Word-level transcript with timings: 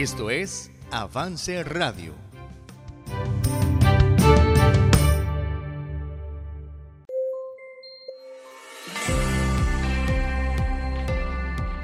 Esto 0.00 0.30
es 0.30 0.70
Avance 0.92 1.64
Radio. 1.64 2.14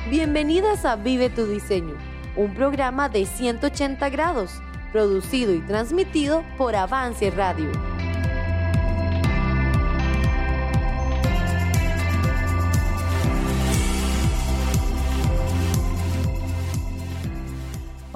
Bienvenidas 0.08 0.84
a 0.84 0.94
Vive 0.94 1.28
tu 1.28 1.44
Diseño, 1.46 1.96
un 2.36 2.54
programa 2.54 3.08
de 3.08 3.26
180 3.26 4.08
grados, 4.10 4.62
producido 4.92 5.52
y 5.52 5.58
transmitido 5.62 6.44
por 6.56 6.76
Avance 6.76 7.32
Radio. 7.32 7.72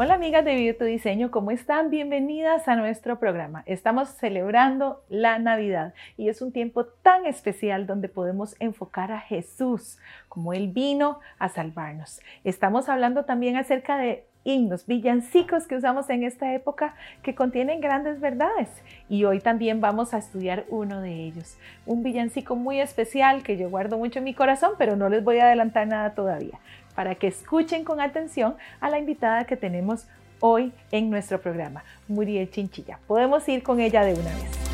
Hola 0.01 0.15
amigas 0.15 0.45
de 0.45 0.55
Vive 0.55 0.75
tu 0.75 0.85
Diseño, 0.85 1.33
¿cómo 1.33 1.51
están? 1.51 1.91
Bienvenidas 1.91 2.69
a 2.69 2.77
nuestro 2.77 3.19
programa. 3.19 3.65
Estamos 3.67 4.09
celebrando 4.11 5.03
la 5.09 5.41
Navidad 5.41 5.93
y 6.17 6.29
es 6.29 6.41
un 6.41 6.53
tiempo 6.53 6.87
tan 6.87 7.27
especial 7.27 7.85
donde 7.89 8.09
podemos 8.09 8.55
enfocar 8.61 9.11
a 9.11 9.19
Jesús 9.19 9.99
como 10.29 10.53
Él 10.53 10.69
vino 10.69 11.19
a 11.41 11.49
salvarnos. 11.49 12.21
Estamos 12.45 12.89
hablando 12.89 13.25
también 13.25 13.57
acerca 13.57 13.99
de 13.99 14.28
himnos, 14.45 14.87
villancicos 14.87 15.67
que 15.67 15.77
usamos 15.77 16.09
en 16.11 16.25
esta 16.25 16.55
época 16.55 16.95
que 17.23 17.35
contienen 17.35 17.81
grandes 17.81 18.21
verdades. 18.21 18.69
Y 19.09 19.25
hoy 19.25 19.41
también 19.41 19.81
vamos 19.81 20.15
a 20.15 20.19
estudiar 20.19 20.65
uno 20.69 21.01
de 21.01 21.13
ellos. 21.13 21.57
Un 21.87 22.03
villancico 22.03 22.57
muy 22.57 22.81
especial 22.81 23.43
que 23.43 23.57
yo 23.57 23.71
guardo 23.71 23.99
mucho 23.99 24.19
en 24.19 24.25
mi 24.25 24.35
corazón, 24.35 24.73
pero 24.79 24.97
no 24.97 25.09
les 25.09 25.25
voy 25.25 25.39
a 25.39 25.45
adelantar 25.45 25.87
nada 25.87 26.15
todavía 26.15 26.59
para 26.95 27.15
que 27.15 27.29
escuchen 27.29 27.85
con 27.85 28.01
atención 28.01 28.57
a 28.81 28.91
la 28.91 28.99
invitada 28.99 29.45
que 29.45 29.57
tenemos 29.57 30.09
hoy 30.41 30.73
en 30.91 31.11
nuestro 31.11 31.41
programa, 31.41 31.85
Muriel 32.09 32.51
Chinchilla. 32.51 32.99
Podemos 33.07 33.49
ir 33.49 33.63
con 33.63 33.79
ella 33.79 34.03
de 34.03 34.15
una 34.15 34.35
vez. 34.35 34.68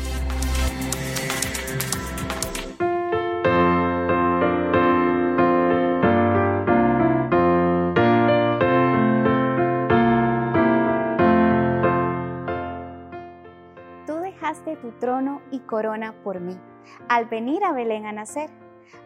Y 15.51 15.59
corona 15.59 16.23
por 16.23 16.39
mí, 16.39 16.57
al 17.09 17.25
venir 17.25 17.63
a 17.63 17.71
Belén 17.71 18.05
a 18.05 18.11
nacer, 18.11 18.49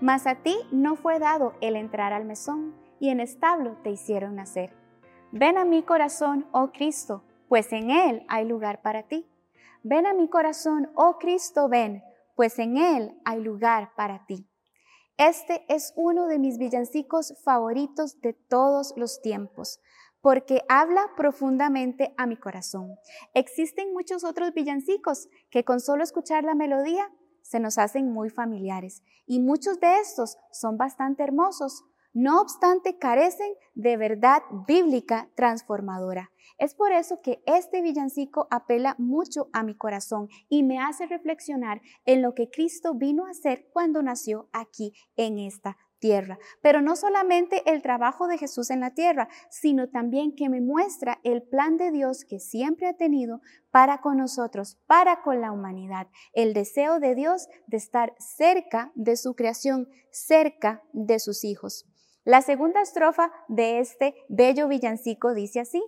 mas 0.01 0.27
a 0.27 0.35
ti 0.35 0.55
no 0.71 0.95
fue 0.95 1.19
dado 1.19 1.53
el 1.61 1.75
entrar 1.75 2.13
al 2.13 2.25
mesón 2.25 2.75
y 2.99 3.09
en 3.09 3.19
establo 3.19 3.77
te 3.83 3.89
hicieron 3.91 4.35
nacer. 4.35 4.73
Ven 5.31 5.57
a 5.57 5.65
mi 5.65 5.83
corazón, 5.83 6.47
oh 6.51 6.71
Cristo, 6.71 7.23
pues 7.47 7.71
en 7.71 7.91
él 7.91 8.25
hay 8.27 8.45
lugar 8.45 8.81
para 8.81 9.03
ti. 9.03 9.29
Ven 9.83 10.05
a 10.05 10.13
mi 10.13 10.27
corazón, 10.27 10.91
oh 10.95 11.17
Cristo, 11.19 11.69
ven, 11.69 12.03
pues 12.35 12.59
en 12.59 12.77
él 12.77 13.19
hay 13.25 13.41
lugar 13.41 13.91
para 13.95 14.25
ti. 14.25 14.49
Este 15.17 15.65
es 15.67 15.93
uno 15.97 16.27
de 16.27 16.39
mis 16.39 16.57
villancicos 16.57 17.33
favoritos 17.43 18.21
de 18.21 18.33
todos 18.33 18.93
los 18.95 19.21
tiempos, 19.21 19.81
porque 20.21 20.63
habla 20.67 21.11
profundamente 21.15 22.13
a 22.17 22.25
mi 22.25 22.37
corazón. 22.37 22.95
Existen 23.33 23.93
muchos 23.93 24.23
otros 24.23 24.53
villancicos 24.53 25.29
que 25.49 25.63
con 25.63 25.79
solo 25.79 26.03
escuchar 26.03 26.43
la 26.43 26.55
melodía 26.55 27.11
se 27.41 27.59
nos 27.59 27.77
hacen 27.77 28.11
muy 28.11 28.29
familiares, 28.29 29.03
y 29.25 29.39
muchos 29.39 29.79
de 29.79 29.99
estos 29.99 30.37
son 30.51 30.77
bastante 30.77 31.23
hermosos, 31.23 31.83
no 32.13 32.41
obstante 32.41 32.97
carecen 32.97 33.53
de 33.75 33.97
verdad 33.97 34.41
bíblica 34.67 35.29
transformadora. 35.35 36.31
Es 36.57 36.75
por 36.75 36.91
eso 36.91 37.21
que 37.21 37.41
este 37.45 37.81
villancico 37.81 38.47
apela 38.51 38.95
mucho 38.97 39.49
a 39.53 39.63
mi 39.63 39.75
corazón 39.75 40.27
y 40.49 40.63
me 40.63 40.79
hace 40.79 41.05
reflexionar 41.05 41.81
en 42.05 42.21
lo 42.21 42.33
que 42.33 42.49
Cristo 42.49 42.93
vino 42.95 43.25
a 43.25 43.29
hacer 43.29 43.69
cuando 43.71 44.01
nació 44.01 44.49
aquí 44.51 44.93
en 45.15 45.39
esta 45.39 45.77
tierra. 45.99 46.39
Pero 46.61 46.81
no 46.81 46.95
solamente 46.95 47.61
el 47.69 47.81
trabajo 47.81 48.27
de 48.27 48.37
Jesús 48.37 48.69
en 48.69 48.79
la 48.79 48.93
tierra, 48.93 49.29
sino 49.49 49.89
también 49.89 50.35
que 50.35 50.49
me 50.49 50.61
muestra 50.61 51.19
el 51.23 51.43
plan 51.43 51.77
de 51.77 51.91
Dios 51.91 52.25
que 52.25 52.39
siempre 52.39 52.87
ha 52.87 52.93
tenido 52.93 53.41
para 53.71 54.01
con 54.01 54.17
nosotros, 54.17 54.77
para 54.87 55.21
con 55.21 55.41
la 55.41 55.51
humanidad. 55.51 56.07
El 56.33 56.53
deseo 56.53 56.99
de 56.99 57.15
Dios 57.15 57.47
de 57.67 57.77
estar 57.77 58.15
cerca 58.17 58.91
de 58.95 59.17
su 59.17 59.35
creación, 59.35 59.87
cerca 60.11 60.83
de 60.93 61.19
sus 61.19 61.43
hijos. 61.43 61.85
La 62.23 62.41
segunda 62.41 62.81
estrofa 62.81 63.31
de 63.47 63.79
este 63.79 64.13
bello 64.27 64.67
villancico 64.67 65.33
dice 65.33 65.61
así, 65.61 65.83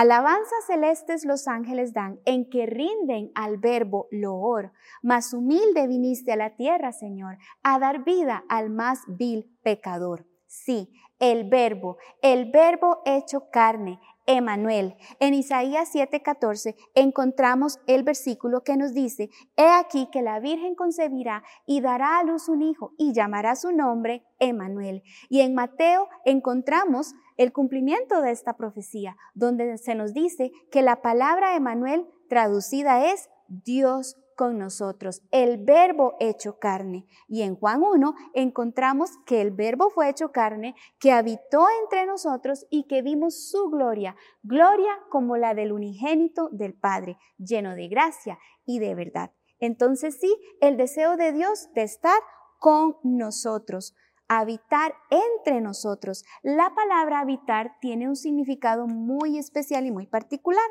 Alabanzas 0.00 0.64
celestes 0.68 1.24
los 1.24 1.48
ángeles 1.48 1.92
dan, 1.92 2.20
en 2.24 2.48
que 2.48 2.66
rinden 2.66 3.32
al 3.34 3.56
verbo 3.56 4.06
loor, 4.12 4.70
mas 5.02 5.34
humilde 5.34 5.88
viniste 5.88 6.30
a 6.30 6.36
la 6.36 6.54
tierra, 6.54 6.92
Señor, 6.92 7.36
a 7.64 7.80
dar 7.80 8.04
vida 8.04 8.44
al 8.48 8.70
más 8.70 9.00
vil 9.08 9.58
pecador. 9.64 10.24
Sí, 10.46 10.92
el 11.18 11.50
verbo, 11.50 11.96
el 12.22 12.52
verbo 12.52 13.02
hecho 13.06 13.50
carne, 13.50 13.98
Emanuel. 14.28 14.94
En 15.18 15.34
Isaías 15.34 15.92
7:14 15.92 16.76
encontramos 16.94 17.80
el 17.88 18.04
versículo 18.04 18.62
que 18.62 18.76
nos 18.76 18.94
dice, 18.94 19.30
He 19.56 19.66
aquí 19.66 20.08
que 20.12 20.22
la 20.22 20.38
Virgen 20.38 20.76
concebirá 20.76 21.42
y 21.66 21.80
dará 21.80 22.20
a 22.20 22.24
luz 22.24 22.48
un 22.48 22.62
hijo 22.62 22.92
y 22.98 23.14
llamará 23.14 23.56
su 23.56 23.72
nombre 23.72 24.24
Emanuel. 24.38 25.02
Y 25.28 25.40
en 25.40 25.54
Mateo 25.54 26.08
encontramos 26.24 27.14
el 27.38 27.52
cumplimiento 27.52 28.20
de 28.20 28.32
esta 28.32 28.56
profecía, 28.56 29.16
donde 29.34 29.78
se 29.78 29.94
nos 29.94 30.12
dice 30.12 30.52
que 30.70 30.82
la 30.82 31.00
palabra 31.00 31.56
Emanuel 31.56 32.06
traducida 32.28 33.10
es 33.10 33.30
Dios 33.48 34.16
con 34.36 34.56
nosotros, 34.56 35.22
el 35.32 35.64
verbo 35.64 36.14
hecho 36.20 36.60
carne. 36.60 37.06
Y 37.26 37.42
en 37.42 37.56
Juan 37.56 37.82
1 37.82 38.14
encontramos 38.34 39.10
que 39.26 39.40
el 39.40 39.50
verbo 39.50 39.90
fue 39.90 40.08
hecho 40.08 40.30
carne, 40.30 40.76
que 41.00 41.10
habitó 41.10 41.66
entre 41.82 42.06
nosotros 42.06 42.64
y 42.70 42.84
que 42.84 43.02
vimos 43.02 43.50
su 43.50 43.68
gloria, 43.68 44.14
gloria 44.44 44.92
como 45.10 45.36
la 45.36 45.54
del 45.54 45.72
unigénito 45.72 46.50
del 46.52 46.74
Padre, 46.74 47.18
lleno 47.36 47.74
de 47.74 47.88
gracia 47.88 48.38
y 48.64 48.78
de 48.78 48.94
verdad. 48.94 49.32
Entonces 49.58 50.18
sí, 50.20 50.32
el 50.60 50.76
deseo 50.76 51.16
de 51.16 51.32
Dios 51.32 51.68
de 51.74 51.82
estar 51.82 52.20
con 52.60 52.96
nosotros 53.02 53.96
habitar 54.28 54.94
entre 55.10 55.60
nosotros. 55.60 56.24
La 56.42 56.74
palabra 56.74 57.20
habitar 57.20 57.76
tiene 57.80 58.08
un 58.08 58.16
significado 58.16 58.86
muy 58.86 59.38
especial 59.38 59.86
y 59.86 59.90
muy 59.90 60.06
particular. 60.06 60.68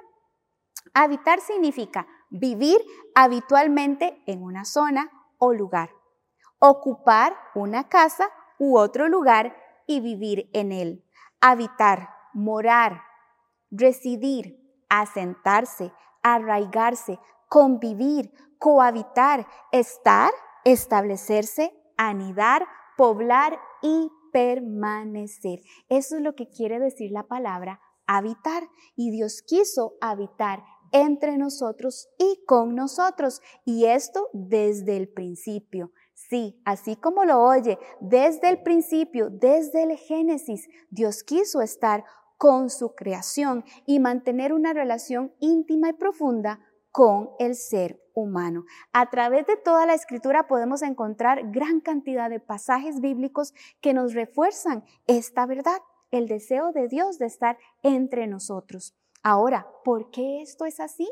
Habitar 0.94 1.42
significa 1.42 2.08
vivir 2.30 2.78
habitualmente 3.16 4.22
en 4.26 4.42
una 4.42 4.64
zona 4.64 5.10
o 5.38 5.54
lugar, 5.54 5.90
ocupar 6.60 7.36
una 7.56 7.90
casa 7.90 8.30
u 8.58 8.78
otro 8.78 9.08
lugar 9.08 9.56
y 9.86 10.00
vivir 10.00 10.50
en 10.54 10.72
él, 10.72 11.06
habitar, 11.42 12.10
morar, 12.34 13.02
residir, 13.70 14.60
asentarse, 14.90 15.92
arraigarse, 16.24 17.20
convivir, 17.50 18.32
cohabitar, 18.60 19.48
estar, 19.72 20.32
establecerse, 20.64 21.74
anidar, 21.98 22.68
poblar 22.98 23.60
y 23.82 24.12
permanecer. 24.34 25.62
Eso 25.88 26.18
es 26.18 26.22
lo 26.22 26.36
que 26.36 26.50
quiere 26.50 26.80
decir 26.80 27.12
la 27.12 27.24
palabra 27.24 27.80
habitar 28.08 28.64
y 28.96 29.12
Dios 29.12 29.42
quiso 29.42 29.98
habitar 30.02 30.64
entre 30.92 31.38
nosotros 31.38 32.10
y 32.18 32.44
con 32.46 32.76
nosotros. 32.76 33.42
Y 33.66 33.86
esto 33.86 34.30
desde 34.34 34.98
el 34.98 35.10
principio. 35.10 35.92
Sí, 36.14 36.60
así 36.66 36.96
como 36.96 37.26
lo 37.26 37.42
oye, 37.42 37.78
desde 38.02 38.50
el 38.50 38.64
principio, 38.64 39.30
desde 39.30 39.84
el 39.84 39.98
Génesis, 39.98 40.68
Dios 40.90 41.24
quiso 41.24 41.62
estar 41.62 42.04
con 42.38 42.70
su 42.70 42.96
creación 42.96 43.64
y 43.86 44.00
mantener 44.00 44.54
una 44.54 44.74
relación 44.74 45.34
íntima 45.40 45.90
y 45.90 45.94
profunda 45.94 46.60
con 46.92 47.30
el 47.40 47.56
ser 47.56 48.02
humano. 48.18 48.66
A 48.94 49.10
través 49.10 49.46
de 49.46 49.58
toda 49.58 49.86
la 49.86 49.94
escritura 49.94 50.48
podemos 50.48 50.82
encontrar 50.82 51.52
gran 51.52 51.80
cantidad 51.80 52.30
de 52.30 52.40
pasajes 52.40 53.00
bíblicos 53.00 53.54
que 53.80 53.94
nos 53.94 54.14
refuerzan 54.14 54.84
esta 55.06 55.46
verdad, 55.46 55.78
el 56.10 56.28
deseo 56.28 56.72
de 56.72 56.88
Dios 56.88 57.20
de 57.20 57.28
estar 57.28 57.58
entre 57.84 58.26
nosotros. 58.28 58.96
Ahora, 59.22 59.68
¿por 59.84 60.10
qué 60.10 60.42
esto 60.42 60.66
es 60.66 60.80
así? 60.80 61.08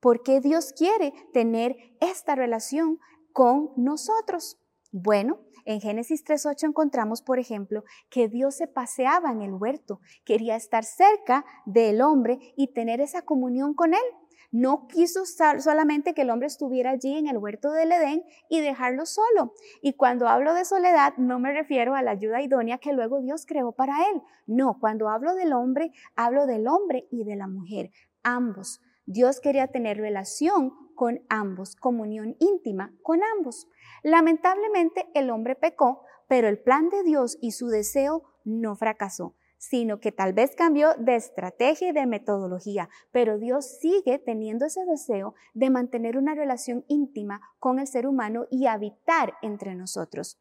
¿Por 0.00 0.22
qué 0.22 0.40
Dios 0.40 0.72
quiere 0.72 1.12
tener 1.32 1.76
esta 2.00 2.34
relación 2.34 2.98
con 3.32 3.72
nosotros? 3.76 4.58
Bueno, 4.90 5.40
en 5.66 5.82
Génesis 5.82 6.24
3.8 6.24 6.68
encontramos, 6.68 7.20
por 7.20 7.38
ejemplo, 7.38 7.84
que 8.08 8.28
Dios 8.28 8.54
se 8.54 8.68
paseaba 8.68 9.32
en 9.32 9.42
el 9.42 9.52
huerto, 9.52 10.00
quería 10.24 10.56
estar 10.56 10.82
cerca 10.82 11.44
del 11.66 12.00
hombre 12.00 12.38
y 12.56 12.72
tener 12.72 13.02
esa 13.02 13.20
comunión 13.20 13.74
con 13.74 13.92
él. 13.92 14.27
No 14.50 14.88
quiso 14.88 15.24
solamente 15.26 16.14
que 16.14 16.22
el 16.22 16.30
hombre 16.30 16.46
estuviera 16.46 16.90
allí 16.90 17.16
en 17.16 17.26
el 17.26 17.36
huerto 17.38 17.70
del 17.72 17.92
Edén 17.92 18.24
y 18.48 18.60
dejarlo 18.60 19.04
solo. 19.04 19.52
Y 19.82 19.94
cuando 19.94 20.28
hablo 20.28 20.54
de 20.54 20.64
soledad, 20.64 21.14
no 21.18 21.38
me 21.38 21.52
refiero 21.52 21.94
a 21.94 22.02
la 22.02 22.12
ayuda 22.12 22.40
idónea 22.40 22.78
que 22.78 22.92
luego 22.92 23.20
Dios 23.20 23.44
creó 23.46 23.72
para 23.72 24.08
él. 24.08 24.22
No, 24.46 24.78
cuando 24.80 25.08
hablo 25.08 25.34
del 25.34 25.52
hombre, 25.52 25.92
hablo 26.16 26.46
del 26.46 26.66
hombre 26.66 27.06
y 27.10 27.24
de 27.24 27.36
la 27.36 27.46
mujer, 27.46 27.90
ambos. 28.22 28.80
Dios 29.04 29.40
quería 29.40 29.68
tener 29.68 29.96
relación 29.96 30.72
con 30.94 31.20
ambos, 31.28 31.76
comunión 31.76 32.36
íntima 32.40 32.92
con 33.02 33.20
ambos. 33.36 33.68
Lamentablemente 34.02 35.08
el 35.14 35.30
hombre 35.30 35.54
pecó, 35.54 36.02
pero 36.28 36.48
el 36.48 36.58
plan 36.58 36.90
de 36.90 37.02
Dios 37.04 37.38
y 37.40 37.52
su 37.52 37.68
deseo 37.68 38.24
no 38.44 38.76
fracasó, 38.76 39.34
sino 39.58 40.00
que 40.00 40.12
tal 40.12 40.32
vez 40.32 40.54
cambió 40.56 40.94
de 40.94 41.16
estrategia 41.16 41.88
y 41.88 41.92
de 41.92 42.06
metodología, 42.06 42.88
pero 43.10 43.38
Dios 43.38 43.78
sigue 43.80 44.18
teniendo 44.18 44.66
ese 44.66 44.84
deseo 44.86 45.34
de 45.54 45.70
mantener 45.70 46.16
una 46.16 46.34
relación 46.34 46.84
íntima 46.88 47.40
con 47.58 47.78
el 47.78 47.86
ser 47.86 48.06
humano 48.06 48.46
y 48.50 48.66
habitar 48.66 49.34
entre 49.42 49.74
nosotros. 49.74 50.40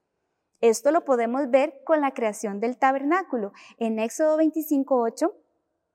Esto 0.61 0.91
lo 0.91 1.05
podemos 1.05 1.49
ver 1.49 1.81
con 1.85 2.01
la 2.01 2.13
creación 2.13 2.59
del 2.59 2.77
tabernáculo. 2.77 3.51
En 3.77 3.99
Éxodo 3.99 4.37
25.8, 4.37 5.33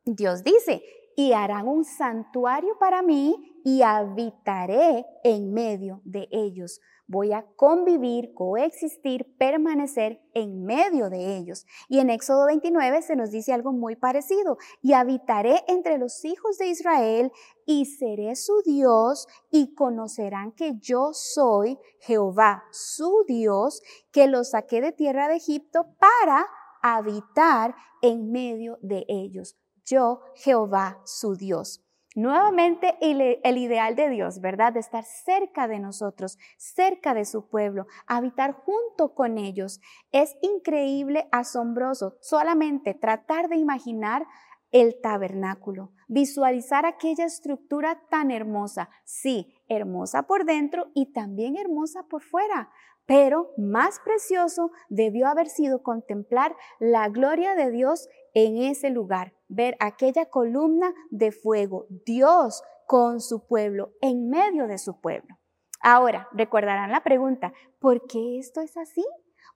Dios 0.04 0.44
dice, 0.44 0.82
y 1.16 1.32
harán 1.32 1.68
un 1.68 1.84
santuario 1.84 2.78
para 2.78 3.02
mí 3.02 3.60
y 3.64 3.82
habitaré 3.82 5.06
en 5.25 5.52
medio 5.52 6.00
de 6.04 6.28
ellos. 6.30 6.80
Voy 7.06 7.32
a 7.32 7.44
convivir, 7.56 8.32
coexistir, 8.34 9.37
permanecer 9.37 10.20
en 10.34 10.64
medio 10.64 11.10
de 11.10 11.37
ellos. 11.37 11.66
Y 11.88 11.99
en 11.99 12.10
Éxodo 12.10 12.46
29 12.46 13.02
se 13.02 13.16
nos 13.16 13.31
dice 13.31 13.52
algo 13.52 13.72
muy 13.72 13.96
parecido. 13.96 14.56
Y 14.81 14.93
habitaré 14.93 15.62
entre 15.69 15.99
los 15.99 16.25
hijos 16.25 16.58
de 16.58 16.69
Israel 16.69 17.32
y 17.66 17.87
seré 17.87 18.37
su 18.37 18.62
Dios 18.64 19.26
y 19.50 19.75
conocerán 19.75 20.52
que 20.52 20.78
yo 20.78 21.10
soy 21.12 21.78
Jehová, 22.00 22.64
su 22.70 23.25
Dios, 23.26 23.82
que 24.10 24.26
los 24.26 24.50
saqué 24.50 24.81
de 24.81 24.93
tierra 24.93 25.28
de 25.28 25.37
Egipto 25.37 25.87
para 25.99 26.46
habitar 26.82 27.75
en 28.00 28.32
medio 28.32 28.78
de 28.81 29.04
ellos 29.08 29.56
yo 29.84 30.20
Jehová 30.34 31.00
su 31.04 31.37
Dios. 31.37 31.81
Nuevamente 32.14 32.94
el, 33.00 33.56
ideal 33.56 33.97
de 33.97 34.11
Dios, 34.11 34.41
¿verdad? 34.41 34.75
De 34.75 34.81
estar 34.81 35.05
cerca 35.05 35.67
de 35.67 35.79
nosotros, 35.79 36.38
cerca 36.59 37.14
de 37.14 37.25
su 37.25 37.49
pueblo, 37.49 37.87
habitar 38.06 38.53
junto 38.53 39.14
con 39.14 39.38
ellos. 39.38 39.81
Es 40.11 40.37
increíble, 40.43 41.26
asombroso, 41.32 42.19
solamente 42.20 42.93
tratar 42.93 43.49
de 43.49 43.56
imaginar 43.56 44.26
el 44.73 45.00
tabernáculo, 45.00 45.93
visualizar 46.09 46.87
aquella 46.87 47.25
estructura 47.25 48.03
tan 48.11 48.31
hermosa, 48.31 48.88
sí, 49.05 49.55
hermosa 49.69 50.25
por 50.25 50.44
dentro 50.44 50.91
y 50.94 51.12
también 51.12 51.56
hermosa 51.56 52.05
por 52.05 52.23
fuera, 52.23 52.70
pero 53.06 53.53
más 53.56 54.00
precioso 54.00 54.70
debió 54.88 55.29
haber 55.29 55.49
sido 55.49 55.82
contemplar 55.82 56.56
la 56.79 57.09
gloria 57.09 57.55
de 57.55 57.70
Dios 57.70 58.09
en 58.34 58.56
ese 58.56 58.90
lugar, 58.90 59.34
ver 59.49 59.76
aquella 59.81 60.26
columna 60.26 60.93
de 61.11 61.32
fuego, 61.32 61.87
Dios 62.05 62.62
con 62.87 63.20
su 63.20 63.46
pueblo, 63.46 63.93
en 64.00 64.29
medio 64.29 64.67
de 64.67 64.79
su 64.79 65.00
pueblo. 65.00 65.38
Ahora, 65.81 66.29
recordarán 66.32 66.93
la 66.93 67.02
pregunta, 67.02 67.52
¿por 67.81 68.06
qué 68.06 68.38
esto 68.38 68.61
es 68.61 68.76
así? 68.76 69.05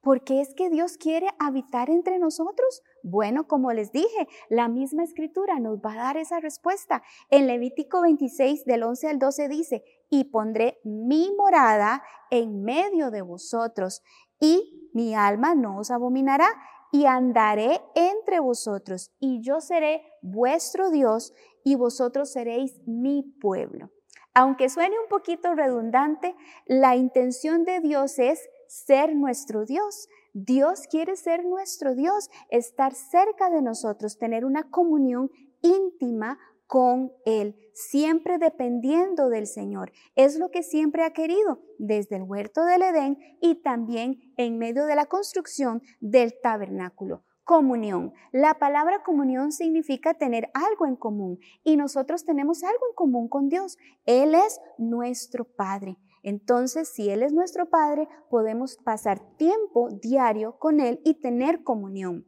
¿Por 0.02 0.22
qué 0.22 0.40
es 0.40 0.54
que 0.54 0.70
Dios 0.70 0.98
quiere 0.98 1.28
habitar 1.38 1.90
entre 1.90 2.18
nosotros? 2.18 2.82
Bueno, 3.02 3.46
como 3.46 3.72
les 3.72 3.92
dije, 3.92 4.28
la 4.48 4.68
misma 4.68 5.02
escritura 5.02 5.58
nos 5.58 5.78
va 5.78 5.94
a 5.94 5.96
dar 5.96 6.16
esa 6.16 6.38
respuesta. 6.38 7.02
En 7.30 7.46
Levítico 7.46 8.02
26 8.02 8.64
del 8.64 8.84
11 8.84 9.08
al 9.08 9.18
12 9.18 9.48
dice, 9.48 9.84
y 10.08 10.24
pondré 10.24 10.78
mi 10.84 11.32
morada 11.36 12.02
en 12.30 12.62
medio 12.62 13.10
de 13.10 13.22
vosotros, 13.22 14.02
y 14.38 14.90
mi 14.92 15.14
alma 15.14 15.54
no 15.54 15.78
os 15.78 15.90
abominará, 15.90 16.48
y 16.92 17.06
andaré 17.06 17.80
entre 17.94 18.40
vosotros, 18.40 19.10
y 19.18 19.40
yo 19.42 19.60
seré 19.60 20.02
vuestro 20.22 20.90
Dios, 20.90 21.32
y 21.64 21.74
vosotros 21.74 22.30
seréis 22.30 22.80
mi 22.86 23.22
pueblo. 23.40 23.90
Aunque 24.34 24.68
suene 24.68 24.98
un 24.98 25.08
poquito 25.08 25.54
redundante, 25.54 26.36
la 26.66 26.94
intención 26.94 27.64
de 27.64 27.80
Dios 27.80 28.18
es 28.18 28.48
ser 28.68 29.14
nuestro 29.16 29.64
Dios. 29.64 30.08
Dios 30.32 30.82
quiere 30.90 31.16
ser 31.16 31.44
nuestro 31.44 31.94
Dios, 31.94 32.28
estar 32.50 32.94
cerca 32.94 33.48
de 33.48 33.62
nosotros, 33.62 34.18
tener 34.18 34.44
una 34.44 34.70
comunión 34.70 35.30
íntima 35.62 36.38
con 36.66 37.12
Él, 37.24 37.56
siempre 37.74 38.38
dependiendo 38.38 39.28
del 39.28 39.46
Señor. 39.46 39.92
Es 40.14 40.38
lo 40.38 40.50
que 40.50 40.62
siempre 40.62 41.04
ha 41.04 41.12
querido 41.12 41.60
desde 41.78 42.16
el 42.16 42.22
huerto 42.22 42.64
del 42.64 42.82
Edén 42.82 43.18
y 43.40 43.56
también 43.56 44.32
en 44.36 44.58
medio 44.58 44.86
de 44.86 44.96
la 44.96 45.06
construcción 45.06 45.82
del 46.00 46.34
tabernáculo. 46.40 47.22
Comunión. 47.44 48.12
La 48.32 48.58
palabra 48.58 49.04
comunión 49.04 49.52
significa 49.52 50.14
tener 50.14 50.50
algo 50.52 50.84
en 50.86 50.96
común 50.96 51.38
y 51.62 51.76
nosotros 51.76 52.24
tenemos 52.24 52.64
algo 52.64 52.88
en 52.90 52.94
común 52.96 53.28
con 53.28 53.48
Dios. 53.48 53.78
Él 54.04 54.34
es 54.34 54.60
nuestro 54.78 55.44
Padre. 55.44 55.96
Entonces, 56.24 56.88
si 56.88 57.08
Él 57.08 57.22
es 57.22 57.32
nuestro 57.32 57.70
Padre, 57.70 58.08
podemos 58.30 58.78
pasar 58.78 59.20
tiempo 59.36 59.90
diario 59.90 60.58
con 60.58 60.80
Él 60.80 61.00
y 61.04 61.20
tener 61.20 61.62
comunión. 61.62 62.26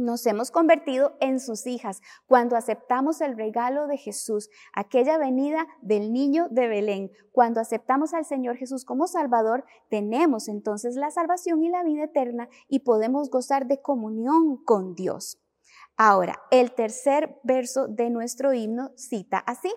Nos 0.00 0.24
hemos 0.24 0.50
convertido 0.50 1.14
en 1.20 1.40
sus 1.40 1.66
hijas 1.66 2.00
cuando 2.26 2.56
aceptamos 2.56 3.20
el 3.20 3.36
regalo 3.36 3.86
de 3.86 3.98
Jesús, 3.98 4.48
aquella 4.72 5.18
venida 5.18 5.66
del 5.82 6.10
niño 6.10 6.48
de 6.50 6.68
Belén. 6.68 7.12
Cuando 7.32 7.60
aceptamos 7.60 8.14
al 8.14 8.24
Señor 8.24 8.56
Jesús 8.56 8.86
como 8.86 9.06
Salvador, 9.06 9.66
tenemos 9.90 10.48
entonces 10.48 10.96
la 10.96 11.10
salvación 11.10 11.62
y 11.62 11.68
la 11.68 11.84
vida 11.84 12.04
eterna 12.04 12.48
y 12.66 12.78
podemos 12.78 13.28
gozar 13.28 13.66
de 13.66 13.82
comunión 13.82 14.56
con 14.64 14.94
Dios. 14.94 15.38
Ahora, 15.98 16.40
el 16.50 16.72
tercer 16.72 17.38
verso 17.42 17.86
de 17.86 18.08
nuestro 18.08 18.54
himno 18.54 18.92
cita 18.96 19.36
así. 19.40 19.70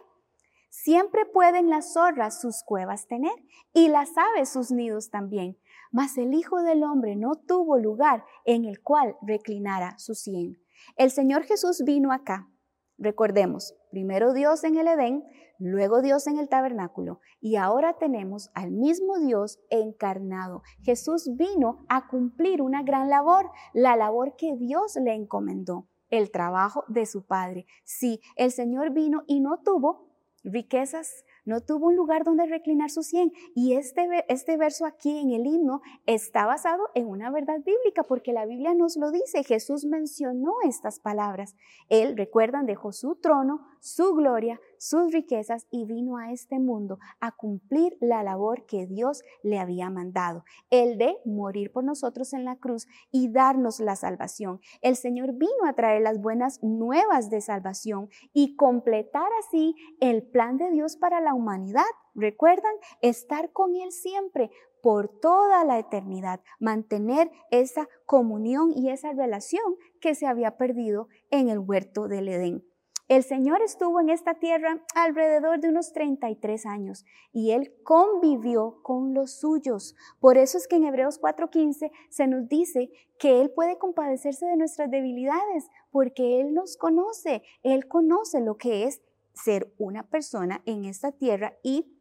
Siempre 0.70 1.26
pueden 1.26 1.70
las 1.70 1.92
zorras 1.94 2.40
sus 2.40 2.64
cuevas 2.64 3.08
tener 3.08 3.34
y 3.74 3.90
las 3.90 4.10
aves 4.18 4.48
sus 4.50 4.72
nidos 4.72 5.10
también, 5.10 5.58
mas 5.94 6.18
el 6.18 6.34
Hijo 6.34 6.62
del 6.64 6.84
Hombre 6.84 7.16
no 7.16 7.36
tuvo 7.36 7.78
lugar 7.78 8.26
en 8.46 8.66
el 8.66 8.82
cual 8.82 9.16
reclinara 9.22 9.98
su 10.00 10.16
sien. 10.16 10.58
El 10.98 11.12
Señor 11.12 11.44
Jesús 11.44 11.84
vino 11.86 12.12
acá. 12.12 12.50
Recordemos, 12.98 13.76
primero 13.92 14.34
Dios 14.34 14.64
en 14.64 14.78
el 14.78 14.88
Edén, 14.88 15.24
luego 15.60 16.02
Dios 16.02 16.26
en 16.26 16.40
el 16.40 16.50
tabernáculo 16.50 17.20
y 17.40 17.58
ahora 17.58 17.94
tenemos 17.94 18.50
al 18.56 18.72
mismo 18.72 19.20
Dios 19.20 19.60
encarnado. 19.70 20.64
Jesús 20.82 21.30
vino 21.36 21.86
a 21.90 22.08
cumplir 22.08 22.64
una 22.64 22.82
gran 22.82 23.10
labor, 23.10 23.52
la 23.74 23.96
labor 23.96 24.36
que 24.36 24.56
Dios 24.56 24.96
le 24.96 25.14
encomendó, 25.14 25.88
el 26.10 26.32
trabajo 26.32 26.86
de 26.88 27.06
su 27.06 27.26
Padre. 27.26 27.68
Sí, 27.84 28.20
el 28.36 28.52
Señor 28.52 28.92
vino 28.94 29.24
y 29.28 29.42
no 29.42 29.60
tuvo 29.64 30.10
riquezas, 30.44 31.24
no 31.46 31.62
tuvo 31.62 31.88
un 31.88 31.96
lugar 31.96 32.24
donde 32.24 32.46
reclinar 32.46 32.90
su 32.90 33.04
cien. 33.04 33.32
Y 33.56 33.74
este, 33.74 34.08
este 34.28 34.58
verso 34.58 34.86
aquí 34.86 35.18
en 35.18 35.32
el 35.32 35.46
himno 35.46 35.82
está 36.06 36.46
basado 36.46 36.84
en 36.96 37.08
una 37.08 37.32
verdad 37.32 37.60
bíblica, 37.66 38.04
porque 38.04 38.34
la 38.34 38.46
Biblia 38.46 38.74
nos 38.74 38.98
lo 38.98 39.12
dice. 39.12 39.44
Jesús 39.44 39.86
mencionó 39.86 40.54
estas 40.68 41.00
palabras. 41.00 41.56
Él, 41.90 42.16
recuerdan, 42.18 42.66
dejó 42.66 42.92
su 42.92 43.16
trono, 43.16 43.62
su 43.80 44.14
gloria, 44.14 44.60
sus 44.84 45.14
riquezas 45.14 45.66
y 45.72 45.86
vino 45.86 46.18
a 46.18 46.34
este 46.34 46.60
mundo 46.60 47.00
a 47.22 47.32
cumplir 47.32 47.96
la 48.02 48.22
labor 48.22 48.66
que 48.66 48.86
Dios 48.86 49.24
le 49.42 49.58
había 49.58 49.90
mandado, 49.90 50.44
el 50.72 50.98
de 50.98 51.16
morir 51.24 51.72
por 51.72 51.86
nosotros 51.86 52.34
en 52.34 52.44
la 52.44 52.58
cruz 52.58 52.86
y 53.10 53.32
darnos 53.32 53.80
la 53.80 53.96
salvación. 53.96 54.60
El 54.82 54.98
Señor 54.98 55.36
vino 55.36 55.66
a 55.66 55.72
traer 55.72 56.02
las 56.02 56.20
buenas 56.20 56.62
nuevas 56.62 57.30
de 57.30 57.40
salvación 57.40 58.10
y 58.34 58.58
completar 58.58 59.30
así 59.40 59.74
el 60.02 60.22
plan 60.22 60.58
de 60.58 60.70
Dios 60.70 60.98
para 60.98 61.22
la 61.22 61.34
humanidad. 61.34 61.84
Recuerdan 62.14 62.74
estar 63.02 63.54
con 63.54 63.78
Él 63.78 63.94
siempre 63.94 64.52
por 64.82 65.08
toda 65.08 65.64
la 65.64 65.80
eternidad, 65.80 66.42
mantener 66.60 67.32
esa 67.52 67.88
comunión 68.06 68.74
y 68.76 68.90
esa 68.90 69.14
relación 69.14 69.78
que 70.02 70.14
se 70.14 70.28
había 70.28 70.58
perdido 70.58 71.08
en 71.32 71.48
el 71.48 71.60
huerto 71.60 72.10
del 72.10 72.28
Edén. 72.28 72.73
El 73.14 73.22
Señor 73.22 73.62
estuvo 73.62 74.00
en 74.00 74.10
esta 74.10 74.34
tierra 74.34 74.82
alrededor 74.96 75.60
de 75.60 75.70
unos 75.70 75.94
33 75.94 76.66
años 76.66 77.06
y 77.32 77.52
Él 77.52 77.72
convivió 77.84 78.82
con 78.82 79.14
los 79.14 79.40
suyos. 79.40 79.96
Por 80.20 80.40
eso 80.40 80.58
es 80.58 80.68
que 80.68 80.78
en 80.78 80.86
Hebreos 80.86 81.22
4:15 81.22 81.92
se 82.10 82.26
nos 82.26 82.50
dice 82.50 82.90
que 83.20 83.42
Él 83.42 83.52
puede 83.52 83.78
compadecerse 83.78 84.48
de 84.48 84.58
nuestras 84.58 84.90
debilidades 84.90 85.70
porque 85.92 86.42
Él 86.42 86.56
nos 86.56 86.76
conoce, 86.76 87.44
Él 87.62 87.88
conoce 87.88 88.42
lo 88.42 88.58
que 88.58 88.86
es 88.86 89.04
ser 89.34 89.72
una 89.78 90.10
persona 90.10 90.64
en 90.66 90.86
esta 90.86 91.12
tierra 91.12 91.54
y 91.62 91.96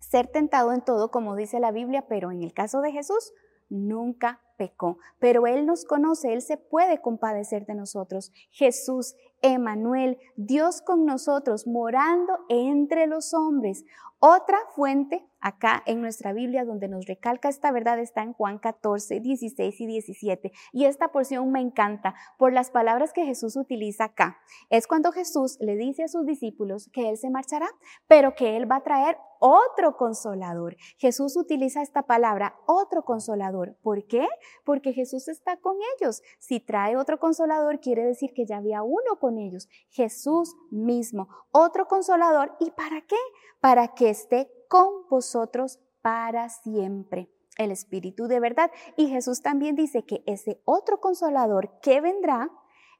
ser 0.00 0.26
tentado 0.26 0.72
en 0.72 0.80
todo, 0.80 1.10
como 1.10 1.36
dice 1.36 1.60
la 1.60 1.70
Biblia, 1.70 2.06
pero 2.08 2.30
en 2.30 2.42
el 2.42 2.54
caso 2.54 2.80
de 2.80 2.92
Jesús, 2.92 3.34
nunca 3.68 4.40
pecó, 4.56 4.98
pero 5.18 5.46
Él 5.46 5.66
nos 5.66 5.84
conoce, 5.84 6.32
Él 6.32 6.42
se 6.42 6.56
puede 6.56 7.00
compadecer 7.00 7.66
de 7.66 7.74
nosotros. 7.74 8.32
Jesús, 8.50 9.14
Emanuel, 9.42 10.18
Dios 10.36 10.82
con 10.82 11.04
nosotros, 11.04 11.66
morando 11.66 12.38
entre 12.48 13.06
los 13.06 13.34
hombres. 13.34 13.84
Otra 14.18 14.58
fuente 14.74 15.26
acá 15.46 15.82
en 15.86 16.00
nuestra 16.00 16.32
Biblia 16.32 16.64
donde 16.64 16.88
nos 16.88 17.06
recalca 17.06 17.48
esta 17.48 17.70
verdad 17.70 18.00
está 18.00 18.22
en 18.22 18.32
Juan 18.32 18.58
14, 18.58 19.20
16 19.20 19.80
y 19.80 19.86
17. 19.86 20.52
Y 20.72 20.86
esta 20.86 21.12
porción 21.12 21.50
me 21.52 21.60
encanta 21.60 22.14
por 22.36 22.52
las 22.52 22.70
palabras 22.70 23.12
que 23.12 23.24
Jesús 23.24 23.56
utiliza 23.56 24.04
acá. 24.04 24.38
Es 24.70 24.86
cuando 24.88 25.12
Jesús 25.12 25.56
le 25.60 25.76
dice 25.76 26.02
a 26.02 26.08
sus 26.08 26.26
discípulos 26.26 26.90
que 26.92 27.08
Él 27.08 27.16
se 27.16 27.30
marchará, 27.30 27.68
pero 28.08 28.34
que 28.34 28.56
Él 28.56 28.70
va 28.70 28.76
a 28.76 28.82
traer 28.82 29.18
otro 29.38 29.96
consolador. 29.96 30.76
Jesús 30.98 31.36
utiliza 31.36 31.82
esta 31.82 32.02
palabra, 32.02 32.56
otro 32.66 33.04
consolador. 33.04 33.76
¿Por 33.82 34.06
qué? 34.06 34.26
Porque 34.64 34.92
Jesús 34.92 35.28
está 35.28 35.58
con 35.58 35.76
ellos. 35.96 36.22
Si 36.38 36.58
trae 36.58 36.96
otro 36.96 37.18
consolador, 37.20 37.80
quiere 37.80 38.04
decir 38.04 38.32
que 38.34 38.46
ya 38.46 38.56
había 38.56 38.82
uno 38.82 39.18
con 39.20 39.38
ellos. 39.38 39.68
Jesús 39.90 40.56
mismo, 40.70 41.28
otro 41.52 41.86
consolador. 41.86 42.56
¿Y 42.58 42.70
para 42.72 43.02
qué? 43.02 43.16
Para 43.60 43.94
que 43.94 44.10
esté 44.10 44.50
con 44.68 45.08
vosotros 45.08 45.78
para 46.02 46.48
siempre. 46.48 47.30
El 47.58 47.70
Espíritu 47.70 48.26
de 48.26 48.40
verdad. 48.40 48.70
Y 48.96 49.08
Jesús 49.08 49.42
también 49.42 49.76
dice 49.76 50.04
que 50.04 50.22
ese 50.26 50.60
otro 50.64 51.00
consolador 51.00 51.80
que 51.80 52.00
vendrá 52.00 52.50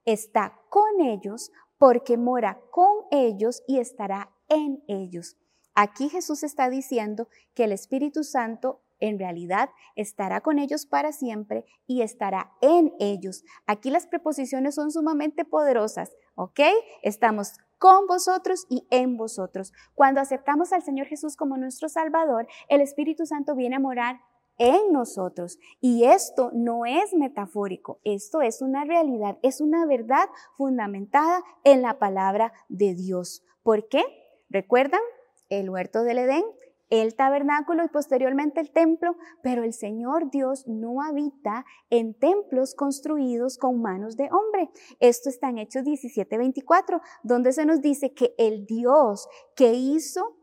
está 0.05 0.59
con 0.71 1.01
ellos 1.01 1.53
porque 1.79 2.17
mora 2.17 2.61
con 2.71 3.05
ellos 3.11 3.63
y 3.67 3.79
estará 3.79 4.31
en 4.49 4.83
ellos. 4.89 5.37
Aquí 5.75 6.09
Jesús 6.09 6.43
está 6.43 6.71
diciendo 6.71 7.29
que 7.55 7.65
el 7.65 7.73
Espíritu 7.73 8.25
Santo 8.25 8.81
en 9.01 9.19
realidad 9.19 9.71
estará 9.95 10.41
con 10.41 10.59
ellos 10.59 10.87
para 10.87 11.13
siempre 11.13 11.65
y 11.87 12.03
estará 12.03 12.53
en 12.61 12.93
ellos. 12.99 13.45
Aquí 13.67 13.91
las 13.91 14.07
preposiciones 14.07 14.75
son 14.75 14.91
sumamente 14.91 15.45
poderosas, 15.45 16.13
¿ok? 16.35 16.61
Estamos 17.03 17.53
con 17.79 18.07
vosotros 18.07 18.67
y 18.69 18.87
en 18.91 19.17
vosotros. 19.17 19.73
Cuando 19.95 20.21
aceptamos 20.21 20.73
al 20.73 20.83
Señor 20.83 21.07
Jesús 21.07 21.37
como 21.37 21.57
nuestro 21.57 21.89
Salvador, 21.89 22.47
el 22.69 22.81
Espíritu 22.81 23.27
Santo 23.27 23.55
viene 23.55 23.77
a 23.77 23.81
morar 23.81 24.21
en 24.59 24.93
nosotros. 24.93 25.59
Y 25.81 26.05
esto 26.05 26.51
no 26.55 26.87
es 26.87 27.15
metafórico, 27.15 28.01
esto 28.05 28.41
es 28.41 28.63
una 28.63 28.85
realidad, 28.85 29.39
es 29.43 29.61
una 29.61 29.85
verdad 29.87 30.29
fundamentada 30.57 31.43
en 31.65 31.83
la 31.83 31.99
palabra 31.99 32.53
de 32.69 32.95
Dios. 32.95 33.43
¿Por 33.63 33.89
qué? 33.89 34.05
¿Recuerdan? 34.49 35.01
el 35.49 35.71
huerto 35.71 36.03
del 36.03 36.19
Edén, 36.19 36.45
el 36.89 37.15
tabernáculo 37.15 37.85
y 37.85 37.89
posteriormente 37.89 38.61
el 38.61 38.71
templo, 38.71 39.17
pero 39.43 39.65
el 39.65 39.73
Señor 39.73 40.31
Dios 40.31 40.67
no 40.67 41.03
habita 41.03 41.65
en 41.91 42.15
templos 42.15 42.75
construidos 42.75 43.59
con 43.59 43.81
manos 43.81 44.17
de 44.17 44.29
hombre. 44.31 44.71
Esto 45.01 45.29
está 45.29 45.49
en 45.49 45.59
Hechos 45.59 45.85
17:24, 45.85 47.01
donde 47.23 47.53
se 47.53 47.67
nos 47.67 47.81
dice 47.81 48.13
que 48.13 48.35
el 48.39 48.67
Dios 48.67 49.29
que 49.55 49.75
hizo 49.75 50.37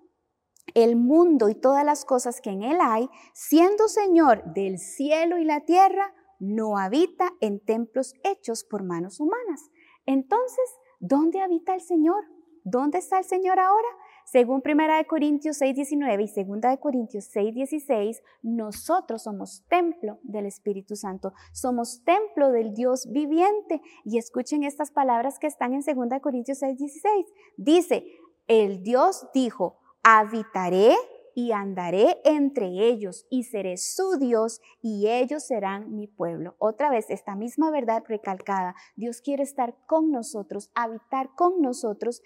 el 0.74 0.96
mundo 0.96 1.50
y 1.50 1.56
todas 1.56 1.86
las 1.86 2.06
cosas 2.06 2.42
que 2.42 2.50
en 2.50 2.64
él 2.64 2.78
hay, 2.82 3.10
siendo 3.34 3.88
Señor 3.88 4.44
del 4.54 4.80
cielo 4.80 5.38
y 5.38 5.46
la 5.46 5.62
tierra, 5.62 6.14
no 6.40 6.78
habita 6.78 7.34
en 7.40 7.60
templos 7.60 8.14
hechos 8.24 8.64
por 8.64 8.84
manos 8.84 9.20
humanas. 9.20 9.70
Entonces, 10.06 10.66
¿dónde 11.00 11.42
habita 11.42 11.74
el 11.74 11.82
Señor? 11.82 12.24
¿Dónde 12.64 12.98
está 12.98 13.20
el 13.20 13.26
Señor 13.26 13.60
ahora? 13.60 13.88
Según 14.34 14.63
1 14.66 15.06
Corintios 15.08 15.62
6:19 15.62 16.24
y 16.24 16.44
2 16.44 16.80
Corintios 16.80 17.30
6:16, 17.32 18.24
nosotros 18.42 19.22
somos 19.22 19.63
templo 19.70 20.18
del 20.24 20.48
Espíritu 20.48 20.96
Santo, 20.96 21.34
somos 21.52 22.04
templo 22.04 22.50
del 22.50 22.74
Dios 22.74 23.08
viviente. 23.12 23.80
Y 24.04 24.18
escuchen 24.18 24.63
estas 24.63 24.90
palabras 24.90 25.38
que 25.38 25.46
están 25.46 25.75
en 25.75 25.84
2 25.84 26.20
Corintios 26.20 26.63
6:16. 26.63 27.28
Dice, 27.58 28.08
el 28.48 28.82
Dios 28.82 29.28
dijo, 29.36 29.78
habitaré 30.02 30.96
y 31.36 31.52
andaré 31.52 32.20
entre 32.24 32.66
ellos 32.88 33.25
y 33.30 33.44
seré 33.44 33.78
su 33.78 34.18
Dios 34.18 34.62
y 34.82 35.08
ellos 35.08 35.46
serán 35.46 35.96
mi 35.96 36.08
pueblo. 36.08 36.56
Otra 36.60 36.90
vez, 36.90 37.10
esta 37.10 37.36
misma 37.36 37.72
verdad 37.72 38.04
recalcada. 38.08 38.75
Dios 38.96 39.22
quiere 39.22 39.44
estar 39.44 39.75
con 39.88 40.12
nosotros, 40.12 40.70
habitar 40.75 41.32
con 41.36 41.62
nosotros 41.62 42.22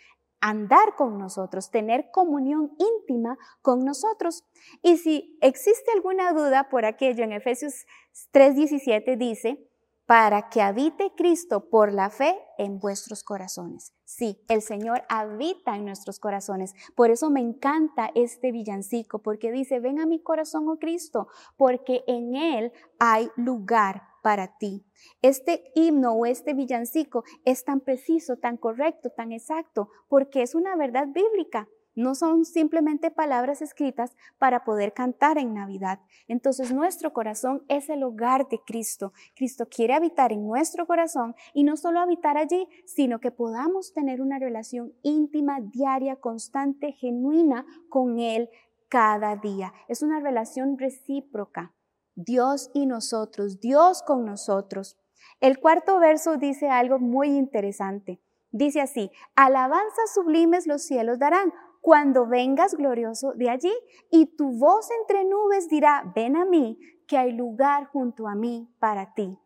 andar 0.48 0.96
con 0.96 1.18
nosotros, 1.18 1.72
tener 1.72 2.10
comunión 2.12 2.72
íntima 2.78 3.38
con 3.62 3.84
nosotros. 3.84 4.46
Y 4.82 4.98
si 4.98 5.38
existe 5.42 5.92
alguna 5.94 6.32
duda 6.32 6.70
por 6.70 6.86
aquello, 6.86 7.26
en 7.26 7.34
Efesios 7.34 7.86
3:17 8.32 9.18
dice, 9.18 9.68
para 10.06 10.48
que 10.48 10.62
habite 10.62 11.12
Cristo 11.18 11.70
por 11.70 11.92
la 11.92 12.10
fe 12.10 12.40
en 12.58 12.80
vuestros 12.80 13.24
corazones. 13.24 13.94
Sí, 14.06 14.42
el 14.48 14.62
Señor 14.62 15.04
habita 15.10 15.76
en 15.76 15.84
nuestros 15.84 16.18
corazones. 16.18 16.74
Por 16.96 17.12
eso 17.12 17.30
me 17.30 17.42
encanta 17.42 18.10
este 18.16 18.54
villancico, 18.54 19.20
porque 19.20 19.52
dice, 19.52 19.82
ven 19.82 20.00
a 20.00 20.06
mi 20.06 20.22
corazón, 20.22 20.70
oh 20.70 20.80
Cristo, 20.80 21.28
porque 21.58 22.06
en 22.08 22.36
Él 22.36 22.72
hay 23.00 23.30
lugar 23.36 24.04
para 24.28 24.58
ti. 24.58 24.84
Este 25.22 25.72
himno 25.74 26.12
o 26.12 26.26
este 26.26 26.54
villancico 26.54 27.24
es 27.46 27.64
tan 27.64 27.80
preciso, 27.80 28.36
tan 28.36 28.58
correcto, 28.58 29.10
tan 29.10 29.32
exacto, 29.32 29.88
porque 30.10 30.42
es 30.42 30.54
una 30.54 30.76
verdad 30.76 31.08
bíblica. 31.08 31.70
No 31.96 32.14
son 32.14 32.44
simplemente 32.44 33.10
palabras 33.10 33.62
escritas 33.62 34.18
para 34.38 34.66
poder 34.66 34.92
cantar 34.92 35.38
en 35.38 35.54
Navidad. 35.54 36.02
Entonces 36.28 36.74
nuestro 36.74 37.14
corazón 37.14 37.64
es 37.70 37.90
el 37.90 38.04
hogar 38.04 38.50
de 38.50 38.60
Cristo. 38.60 39.14
Cristo 39.34 39.70
quiere 39.70 39.94
habitar 39.94 40.34
en 40.34 40.46
nuestro 40.46 40.88
corazón 40.88 41.34
y 41.54 41.64
no 41.64 41.78
solo 41.78 42.02
habitar 42.02 42.38
allí, 42.38 42.68
sino 42.86 43.22
que 43.22 43.32
podamos 43.32 43.94
tener 43.94 44.20
una 44.20 44.40
relación 44.40 44.92
íntima, 45.04 45.62
diaria, 45.62 46.18
constante, 46.18 46.92
genuina 46.92 47.66
con 47.88 48.20
Él 48.20 48.50
cada 48.90 49.38
día. 49.38 49.72
Es 49.88 50.02
una 50.02 50.20
relación 50.20 50.78
recíproca. 50.78 51.77
Dios 52.18 52.72
y 52.74 52.88
nosotros, 52.88 53.60
Dios 53.60 54.02
con 54.02 54.26
nosotros. 54.26 54.98
El 55.40 55.60
cuarto 55.60 56.00
verso 56.00 56.38
dice 56.38 56.68
algo 56.68 56.98
muy 56.98 57.30
interesante. 57.30 58.20
Dice 58.52 58.82
así, 58.82 59.12
alabanzas 59.36 60.14
sublimes 60.16 60.66
los 60.66 60.82
cielos 60.82 61.20
darán 61.20 61.54
cuando 61.80 62.26
vengas 62.26 62.74
glorioso 62.74 63.34
de 63.34 63.52
allí 63.52 63.74
y 64.10 64.26
tu 64.36 64.58
voz 64.58 64.90
entre 65.00 65.26
nubes 65.26 65.70
dirá, 65.70 66.12
ven 66.16 66.36
a 66.36 66.44
mí, 66.44 66.80
que 67.08 67.20
hay 67.20 67.34
lugar 67.34 67.86
junto 67.86 68.28
a 68.28 68.34
mí 68.34 68.68
para 68.80 69.14
ti. 69.14 69.38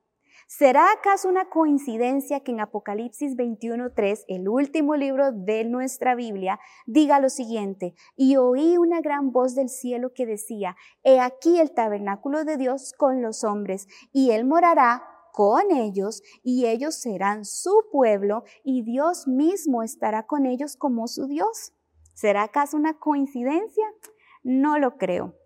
¿Será 0.47 0.91
acaso 0.91 1.29
una 1.29 1.49
coincidencia 1.49 2.41
que 2.41 2.51
en 2.51 2.59
Apocalipsis 2.59 3.35
21.3, 3.35 4.25
el 4.27 4.49
último 4.49 4.95
libro 4.95 5.31
de 5.31 5.65
nuestra 5.65 6.15
Biblia, 6.15 6.59
diga 6.85 7.19
lo 7.19 7.29
siguiente? 7.29 7.93
Y 8.15 8.37
oí 8.37 8.77
una 8.77 9.01
gran 9.01 9.31
voz 9.31 9.55
del 9.55 9.69
cielo 9.69 10.13
que 10.13 10.25
decía, 10.25 10.75
He 11.03 11.19
aquí 11.19 11.59
el 11.59 11.71
tabernáculo 11.71 12.43
de 12.43 12.57
Dios 12.57 12.93
con 12.97 13.21
los 13.21 13.43
hombres, 13.43 13.87
y 14.11 14.31
él 14.31 14.45
morará 14.45 15.03
con 15.33 15.71
ellos, 15.71 16.21
y 16.43 16.65
ellos 16.65 16.95
serán 16.95 17.45
su 17.45 17.85
pueblo, 17.91 18.43
y 18.63 18.83
Dios 18.83 19.27
mismo 19.27 19.83
estará 19.83 20.27
con 20.27 20.45
ellos 20.45 20.75
como 20.75 21.07
su 21.07 21.27
Dios. 21.27 21.73
¿Será 22.13 22.43
acaso 22.43 22.77
una 22.77 22.99
coincidencia? 22.99 23.85
No 24.43 24.77
lo 24.77 24.97
creo. 24.97 25.40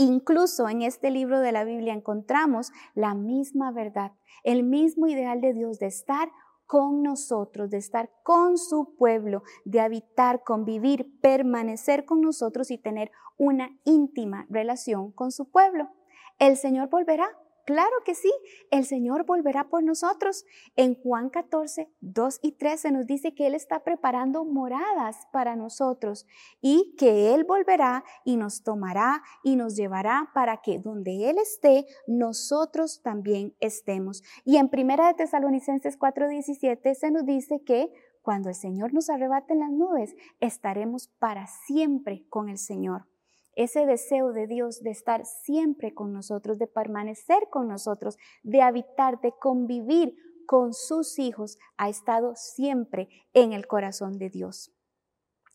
Incluso 0.00 0.66
en 0.70 0.80
este 0.80 1.10
libro 1.10 1.40
de 1.40 1.52
la 1.52 1.62
Biblia 1.62 1.92
encontramos 1.92 2.72
la 2.94 3.14
misma 3.14 3.70
verdad, 3.70 4.12
el 4.44 4.62
mismo 4.62 5.08
ideal 5.08 5.42
de 5.42 5.52
Dios 5.52 5.78
de 5.78 5.88
estar 5.88 6.30
con 6.64 7.02
nosotros, 7.02 7.68
de 7.68 7.76
estar 7.76 8.10
con 8.22 8.56
su 8.56 8.94
pueblo, 8.96 9.42
de 9.66 9.80
habitar, 9.80 10.42
convivir, 10.42 11.20
permanecer 11.20 12.06
con 12.06 12.22
nosotros 12.22 12.70
y 12.70 12.78
tener 12.78 13.10
una 13.36 13.76
íntima 13.84 14.46
relación 14.48 15.12
con 15.12 15.32
su 15.32 15.50
pueblo. 15.50 15.90
El 16.38 16.56
Señor 16.56 16.88
volverá 16.88 17.28
Claro 17.66 17.92
que 18.04 18.14
sí, 18.14 18.32
el 18.70 18.84
Señor 18.84 19.24
volverá 19.24 19.68
por 19.68 19.82
nosotros. 19.82 20.44
En 20.76 20.94
Juan 20.94 21.30
14, 21.30 21.90
2 22.00 22.40
y 22.42 22.52
3 22.52 22.80
se 22.80 22.92
nos 22.92 23.06
dice 23.06 23.34
que 23.34 23.46
Él 23.46 23.54
está 23.54 23.84
preparando 23.84 24.44
moradas 24.44 25.28
para 25.32 25.56
nosotros 25.56 26.26
y 26.60 26.94
que 26.96 27.34
Él 27.34 27.44
volverá 27.44 28.04
y 28.24 28.36
nos 28.36 28.62
tomará 28.62 29.22
y 29.44 29.56
nos 29.56 29.76
llevará 29.76 30.30
para 30.34 30.58
que 30.58 30.78
donde 30.78 31.30
Él 31.30 31.38
esté, 31.38 31.86
nosotros 32.06 33.02
también 33.02 33.54
estemos. 33.60 34.22
Y 34.44 34.56
en 34.56 34.68
Primera 34.68 35.06
de 35.08 35.14
Tesalonicenses 35.14 35.96
4, 35.96 36.28
17 36.28 36.94
se 36.94 37.10
nos 37.10 37.24
dice 37.24 37.62
que 37.62 37.92
cuando 38.22 38.48
el 38.48 38.54
Señor 38.54 38.92
nos 38.92 39.10
arrebate 39.10 39.54
en 39.54 39.60
las 39.60 39.70
nubes, 39.70 40.14
estaremos 40.40 41.08
para 41.18 41.46
siempre 41.46 42.26
con 42.28 42.48
el 42.48 42.58
Señor 42.58 43.06
ese 43.54 43.86
deseo 43.86 44.32
de 44.32 44.46
Dios 44.46 44.82
de 44.82 44.90
estar 44.90 45.24
siempre 45.24 45.94
con 45.94 46.12
nosotros, 46.12 46.58
de 46.58 46.66
permanecer 46.66 47.48
con 47.50 47.68
nosotros, 47.68 48.16
de 48.42 48.62
habitar, 48.62 49.20
de 49.20 49.32
convivir 49.32 50.14
con 50.46 50.74
sus 50.74 51.18
hijos, 51.18 51.58
ha 51.76 51.88
estado 51.88 52.34
siempre 52.34 53.08
en 53.34 53.52
el 53.52 53.66
corazón 53.66 54.18
de 54.18 54.30
Dios. 54.30 54.72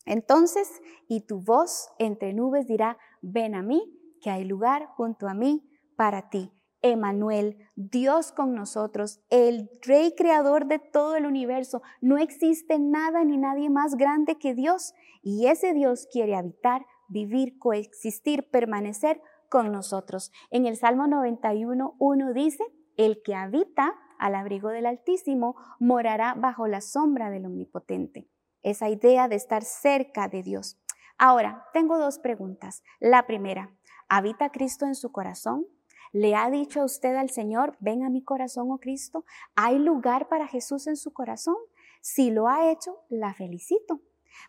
Entonces, 0.06 0.80
y 1.08 1.26
tu 1.26 1.40
voz 1.40 1.90
entre 1.98 2.32
nubes 2.32 2.66
dirá, 2.66 2.96
ven 3.20 3.54
a 3.54 3.62
mí, 3.62 3.92
que 4.22 4.30
hay 4.30 4.44
lugar 4.44 4.86
junto 4.96 5.28
a 5.28 5.34
mí 5.34 5.68
para 5.96 6.30
ti. 6.30 6.50
Emanuel, 6.82 7.56
Dios 7.74 8.32
con 8.32 8.54
nosotros, 8.54 9.20
el 9.28 9.68
Rey 9.82 10.14
creador 10.16 10.66
de 10.66 10.78
todo 10.78 11.16
el 11.16 11.26
universo. 11.26 11.82
No 12.00 12.18
existe 12.18 12.78
nada 12.78 13.24
ni 13.24 13.36
nadie 13.36 13.70
más 13.70 13.96
grande 13.96 14.38
que 14.38 14.54
Dios 14.54 14.94
y 15.22 15.46
ese 15.46 15.74
Dios 15.74 16.06
quiere 16.10 16.36
habitar, 16.36 16.86
vivir, 17.08 17.58
coexistir, 17.58 18.50
permanecer 18.50 19.20
con 19.48 19.72
nosotros. 19.72 20.32
En 20.50 20.66
el 20.66 20.76
Salmo 20.76 21.06
91, 21.06 21.96
1 21.98 22.32
dice, 22.32 22.64
el 22.96 23.22
que 23.22 23.34
habita 23.34 23.94
al 24.18 24.34
abrigo 24.34 24.70
del 24.70 24.86
Altísimo 24.86 25.56
morará 25.78 26.34
bajo 26.34 26.66
la 26.66 26.80
sombra 26.80 27.30
del 27.30 27.46
Omnipotente. 27.46 28.28
Esa 28.62 28.88
idea 28.88 29.28
de 29.28 29.36
estar 29.36 29.62
cerca 29.62 30.28
de 30.28 30.42
Dios. 30.42 30.78
Ahora, 31.18 31.66
tengo 31.72 31.98
dos 31.98 32.18
preguntas. 32.18 32.82
La 33.00 33.26
primera, 33.26 33.74
¿habita 34.08 34.50
Cristo 34.50 34.86
en 34.86 34.94
su 34.94 35.12
corazón? 35.12 35.66
¿Le 36.12 36.34
ha 36.34 36.50
dicho 36.50 36.80
a 36.80 36.84
usted 36.84 37.14
al 37.16 37.30
Señor, 37.30 37.76
ven 37.80 38.02
a 38.02 38.10
mi 38.10 38.22
corazón, 38.22 38.70
oh 38.70 38.78
Cristo? 38.78 39.24
¿Hay 39.54 39.78
lugar 39.78 40.28
para 40.28 40.46
Jesús 40.46 40.86
en 40.86 40.96
su 40.96 41.12
corazón? 41.12 41.56
Si 42.00 42.30
lo 42.30 42.48
ha 42.48 42.70
hecho, 42.70 43.04
la 43.08 43.34
felicito. 43.34 44.00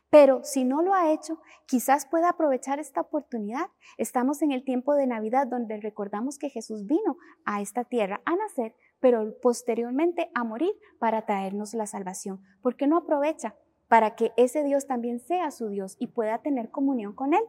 Pero 0.10 0.44
si 0.44 0.64
no 0.64 0.82
lo 0.82 0.94
ha 0.94 1.12
hecho, 1.12 1.40
quizás 1.66 2.06
pueda 2.06 2.30
aprovechar 2.30 2.80
esta 2.80 3.02
oportunidad. 3.02 3.68
Estamos 3.98 4.42
en 4.42 4.52
el 4.52 4.64
tiempo 4.64 4.96
de 4.96 5.08
Navidad 5.08 5.48
donde 5.48 5.80
recordamos 5.80 6.38
que 6.38 6.50
Jesús 6.50 6.86
vino 6.86 7.18
a 7.46 7.62
esta 7.62 7.84
tierra 7.84 8.22
a 8.26 8.36
nacer, 8.36 8.76
pero 9.00 9.40
posteriormente 9.42 10.30
a 10.34 10.44
morir 10.44 10.74
para 11.00 11.26
traernos 11.26 11.74
la 11.74 11.88
salvación. 11.88 12.42
¿Por 12.62 12.76
qué 12.76 12.88
no 12.88 12.98
aprovecha 12.98 13.56
para 13.88 14.16
que 14.16 14.32
ese 14.38 14.64
Dios 14.64 14.88
también 14.88 15.20
sea 15.20 15.52
su 15.52 15.70
Dios 15.70 15.96
y 16.00 16.08
pueda 16.08 16.40
tener 16.40 16.70
comunión 16.70 17.14
con 17.14 17.34
Él? 17.34 17.44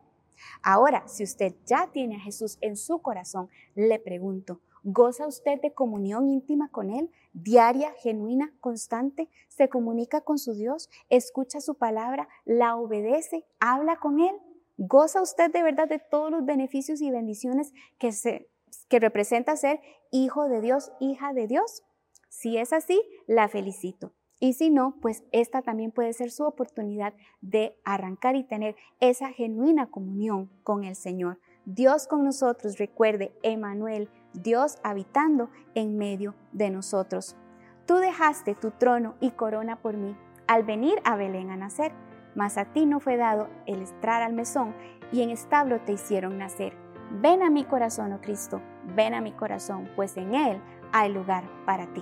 Ahora, 0.62 1.06
si 1.08 1.24
usted 1.24 1.54
ya 1.66 1.90
tiene 1.92 2.16
a 2.16 2.20
Jesús 2.20 2.58
en 2.60 2.76
su 2.76 3.00
corazón, 3.00 3.48
le 3.74 3.98
pregunto, 3.98 4.60
¿goza 4.92 5.26
usted 5.26 5.60
de 5.60 5.72
comunión 5.72 6.28
íntima 6.28 6.70
con 6.70 6.90
Él? 6.90 7.10
Diaria, 7.32 7.92
genuina, 7.98 8.52
constante, 8.60 9.28
se 9.48 9.68
comunica 9.68 10.22
con 10.22 10.38
su 10.38 10.54
Dios, 10.54 10.88
escucha 11.10 11.60
su 11.60 11.74
palabra, 11.74 12.28
la 12.44 12.76
obedece, 12.76 13.44
habla 13.60 13.96
con 13.96 14.20
Él. 14.20 14.34
¿Goza 14.78 15.20
usted 15.20 15.50
de 15.50 15.62
verdad 15.62 15.88
de 15.88 15.98
todos 15.98 16.30
los 16.30 16.44
beneficios 16.44 17.02
y 17.02 17.10
bendiciones 17.10 17.74
que, 17.98 18.12
se, 18.12 18.48
que 18.88 18.98
representa 18.98 19.56
ser 19.56 19.80
hijo 20.10 20.48
de 20.48 20.60
Dios, 20.60 20.92
hija 21.00 21.32
de 21.34 21.46
Dios? 21.46 21.82
Si 22.28 22.56
es 22.56 22.72
así, 22.72 23.02
la 23.26 23.48
felicito. 23.48 24.12
Y 24.40 24.52
si 24.52 24.70
no, 24.70 24.96
pues 25.02 25.24
esta 25.32 25.62
también 25.62 25.90
puede 25.90 26.12
ser 26.12 26.30
su 26.30 26.44
oportunidad 26.44 27.12
de 27.40 27.76
arrancar 27.84 28.36
y 28.36 28.44
tener 28.44 28.76
esa 29.00 29.30
genuina 29.32 29.90
comunión 29.90 30.48
con 30.62 30.84
el 30.84 30.94
Señor. 30.94 31.40
Dios 31.70 32.06
con 32.06 32.24
nosotros, 32.24 32.78
recuerde, 32.78 33.30
Emanuel, 33.42 34.08
Dios 34.32 34.78
habitando 34.82 35.50
en 35.74 35.98
medio 35.98 36.34
de 36.52 36.70
nosotros. 36.70 37.36
Tú 37.84 37.96
dejaste 37.96 38.54
tu 38.54 38.70
trono 38.70 39.16
y 39.20 39.32
corona 39.32 39.76
por 39.76 39.98
mí 39.98 40.16
al 40.46 40.62
venir 40.62 40.98
a 41.04 41.16
Belén 41.16 41.50
a 41.50 41.58
nacer, 41.58 41.92
mas 42.34 42.56
a 42.56 42.72
ti 42.72 42.86
no 42.86 43.00
fue 43.00 43.18
dado 43.18 43.50
el 43.66 43.80
entrar 43.80 44.22
al 44.22 44.32
mesón 44.32 44.74
y 45.12 45.20
en 45.20 45.28
establo 45.28 45.78
te 45.82 45.92
hicieron 45.92 46.38
nacer. 46.38 46.72
Ven 47.20 47.42
a 47.42 47.50
mi 47.50 47.64
corazón, 47.64 48.14
oh 48.14 48.20
Cristo, 48.22 48.62
ven 48.96 49.12
a 49.12 49.20
mi 49.20 49.32
corazón, 49.32 49.90
pues 49.94 50.16
en 50.16 50.34
él 50.34 50.62
hay 50.92 51.12
lugar 51.12 51.44
para 51.66 51.92
ti. 51.92 52.00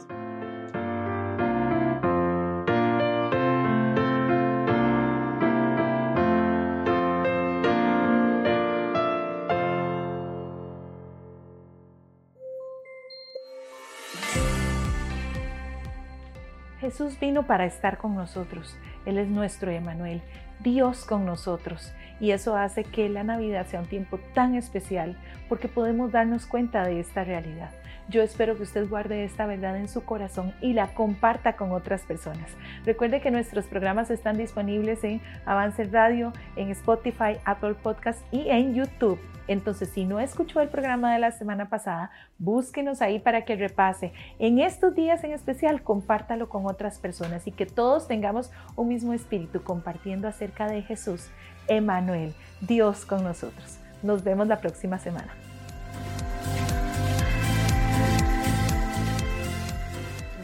Jesús 16.87 17.19
vino 17.19 17.49
para 17.49 17.67
estar 17.67 17.99
con 17.99 18.15
nosotros. 18.15 18.77
Él 19.07 19.19
es 19.19 19.27
nuestro 19.27 19.73
Emanuel, 19.73 20.23
Dios 20.61 21.05
con 21.05 21.27
nosotros. 21.27 21.93
Y 22.21 22.31
eso 22.31 22.57
hace 22.57 22.85
que 22.85 23.09
la 23.09 23.25
Navidad 23.25 23.67
sea 23.67 23.81
un 23.81 23.87
tiempo 23.87 24.21
tan 24.35 24.55
especial 24.55 25.17
porque 25.49 25.67
podemos 25.67 26.13
darnos 26.13 26.47
cuenta 26.47 26.85
de 26.85 27.01
esta 27.01 27.25
realidad. 27.25 27.71
Yo 28.09 28.23
espero 28.23 28.57
que 28.57 28.63
usted 28.63 28.89
guarde 28.89 29.25
esta 29.25 29.47
verdad 29.47 29.77
en 29.77 29.89
su 29.89 30.05
corazón 30.05 30.55
y 30.61 30.75
la 30.75 30.95
comparta 30.95 31.57
con 31.57 31.73
otras 31.73 32.03
personas. 32.03 32.53
Recuerde 32.85 33.21
que 33.21 33.33
nuestros 33.33 33.67
programas 33.67 34.13
están 34.13 34.39
disponibles 34.39 35.03
en 35.03 35.21
Avance 35.45 35.83
Radio, 35.87 36.33
en 36.55 36.71
Spotify, 36.71 37.39
Apple 37.45 37.75
Podcast 37.75 38.21
y 38.33 38.49
en 38.49 38.75
YouTube. 38.75 39.19
Entonces, 39.49 39.91
si 39.91 40.05
no 40.05 40.19
escuchó 40.19 40.61
el 40.61 40.69
programa 40.69 41.13
de 41.13 41.21
la 41.21 41.31
semana 41.31 41.69
pasada, 41.69 42.11
búsquenos 42.39 43.01
ahí 43.01 43.19
para 43.19 43.45
que 43.45 43.57
repase. 43.57 44.13
En 44.39 44.59
estos 44.59 44.95
días 44.95 45.23
en 45.25 45.33
especial, 45.33 45.83
compártalo 45.83 46.49
con 46.49 46.67
otras 46.67 46.99
personas 46.99 47.47
y 47.47 47.53
que 47.53 47.67
todos 47.67 48.09
tengamos 48.09 48.51
un 48.75 48.89
mismo 48.89 49.13
espíritu 49.13 49.63
compartiendo 49.63 50.27
acerca 50.27 50.67
de 50.67 50.83
Jesús, 50.83 51.29
Emanuel, 51.69 52.35
Dios 52.61 53.05
con 53.05 53.23
nosotros. 53.23 53.79
Nos 54.03 54.25
vemos 54.25 54.49
la 54.49 54.61
próxima 54.61 54.99
semana. 54.99 55.33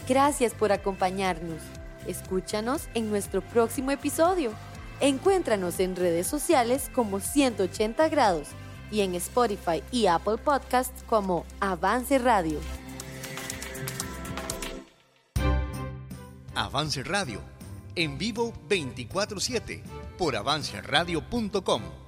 Gracias 0.09 0.55
por 0.55 0.73
acompañarnos. 0.73 1.63
Escúchanos 2.07 2.89
en 2.95 3.11
nuestro 3.11 3.41
próximo 3.41 3.91
episodio. 3.91 4.53
Encuéntranos 5.01 5.81
en 5.81 5.97
redes 5.97 6.27
sociales 6.27 6.91
como 6.93 7.21
180 7.21 8.09
grados 8.09 8.49
y 8.93 9.01
en 9.01 9.15
Spotify 9.17 9.83
y 9.91 10.07
Apple 10.07 10.37
Podcasts 10.37 11.03
como 11.09 11.45
Avance 11.59 12.19
Radio. 12.19 12.61
Avance 16.55 17.03
Radio, 17.03 17.41
en 17.97 18.19
vivo 18.19 18.53
24/7 18.69 19.83
por 20.19 20.37
avanceradio.com. 20.37 22.02